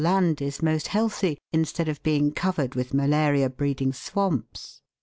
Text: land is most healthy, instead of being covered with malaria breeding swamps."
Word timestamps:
land 0.01 0.41
is 0.41 0.63
most 0.63 0.87
healthy, 0.87 1.37
instead 1.53 1.87
of 1.87 2.01
being 2.01 2.31
covered 2.31 2.73
with 2.73 2.91
malaria 2.91 3.47
breeding 3.47 3.93
swamps." 3.93 4.81